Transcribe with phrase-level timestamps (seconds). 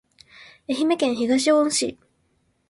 [0.67, 1.99] 愛媛県東温市